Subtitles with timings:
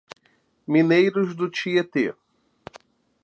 [0.71, 2.07] Mineiros do Tietê